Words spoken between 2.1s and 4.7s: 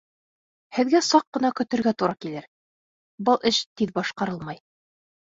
килер, был эш тиҙ башҡарылмай.